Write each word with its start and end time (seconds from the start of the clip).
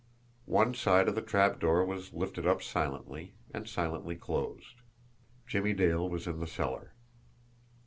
One 0.47 0.73
side 0.73 1.07
of 1.07 1.13
the 1.13 1.21
trapdoor 1.21 1.85
was 1.85 2.11
lifted 2.11 2.47
up 2.47 2.63
silently 2.63 3.35
and 3.53 3.69
silently 3.69 4.15
closed. 4.15 4.77
Jimmie 5.45 5.73
Dale 5.75 6.09
was 6.09 6.25
in 6.25 6.39
the 6.39 6.47
cellar. 6.47 6.93